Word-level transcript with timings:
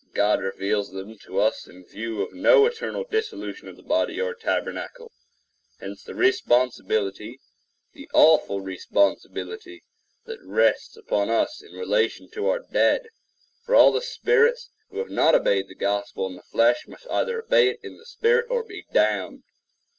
God 0.15 0.41
reveals 0.41 0.93
them 0.93 1.15
to 1.25 1.39
us 1.39 1.67
in 1.67 1.85
view 1.85 2.23
of 2.23 2.33
no 2.33 2.65
eternal 2.65 3.03
dissolution 3.03 3.67
of 3.67 3.75
the 3.75 3.83
body, 3.83 4.19
or 4.19 4.33
tabernacle. 4.33 5.11
Hence 5.79 6.03
the 6.03 6.15
responsibility, 6.15 7.39
the 7.93 8.09
awful 8.11 8.61
responsibility, 8.61 9.83
that 10.25 10.41
rests 10.43 10.97
upon 10.97 11.29
us 11.29 11.61
in 11.61 11.73
relation 11.73 12.31
to 12.31 12.47
our 12.47 12.61
dead; 12.61 13.09
for 13.63 13.75
all 13.75 13.91
the 13.91 14.01
spirits 14.01 14.71
who 14.89 14.97
have 14.97 15.11
not 15.11 15.35
obeyed 15.35 15.67
the 15.67 15.75
Gospel 15.75 16.25
in 16.25 16.35
the 16.35 16.41
flesh 16.41 16.87
must 16.87 17.05
either 17.11 17.39
obey 17.43 17.69
it 17.69 17.79
in 17.83 17.99
the 17.99 18.05
spirit 18.07 18.47
or 18.49 18.63
be 18.63 18.85
damned. 18.91 19.43